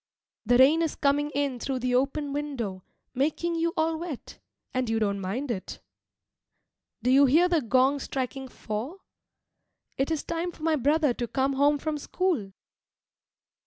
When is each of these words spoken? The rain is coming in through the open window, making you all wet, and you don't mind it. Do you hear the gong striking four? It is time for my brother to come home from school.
The 0.47 0.57
rain 0.57 0.81
is 0.81 0.95
coming 0.95 1.29
in 1.35 1.59
through 1.59 1.77
the 1.77 1.93
open 1.93 2.33
window, 2.33 2.83
making 3.13 3.53
you 3.53 3.71
all 3.77 3.97
wet, 3.99 4.39
and 4.73 4.89
you 4.89 4.97
don't 4.97 5.21
mind 5.21 5.51
it. 5.51 5.79
Do 7.03 7.11
you 7.11 7.27
hear 7.27 7.47
the 7.47 7.61
gong 7.61 7.99
striking 7.99 8.47
four? 8.47 9.01
It 9.99 10.09
is 10.09 10.23
time 10.23 10.51
for 10.51 10.63
my 10.63 10.75
brother 10.75 11.13
to 11.13 11.27
come 11.27 11.53
home 11.53 11.77
from 11.77 11.99
school. 11.99 12.51